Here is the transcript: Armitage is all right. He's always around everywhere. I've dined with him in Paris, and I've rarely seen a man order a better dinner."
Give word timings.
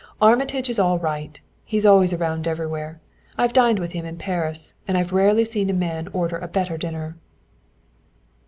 Armitage 0.19 0.67
is 0.67 0.79
all 0.79 0.97
right. 0.97 1.39
He's 1.63 1.85
always 1.85 2.11
around 2.11 2.47
everywhere. 2.47 2.99
I've 3.37 3.53
dined 3.53 3.77
with 3.77 3.91
him 3.91 4.03
in 4.03 4.17
Paris, 4.17 4.73
and 4.87 4.97
I've 4.97 5.13
rarely 5.13 5.45
seen 5.45 5.69
a 5.69 5.73
man 5.73 6.07
order 6.07 6.39
a 6.39 6.47
better 6.47 6.75
dinner." 6.75 7.17